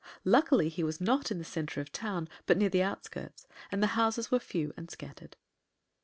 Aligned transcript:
Luckily, 0.25 0.67
he 0.67 0.83
was 0.83 0.99
not 0.99 1.29
in 1.29 1.37
the 1.37 1.43
center 1.43 1.79
of 1.79 1.91
the 1.91 1.97
town, 1.99 2.27
but 2.47 2.57
near 2.57 2.69
the 2.69 2.81
outskirts, 2.81 3.45
and 3.71 3.83
the 3.83 3.93
houses 3.93 4.31
were 4.31 4.39
few 4.39 4.73
and 4.75 4.89
scattered. 4.89 5.37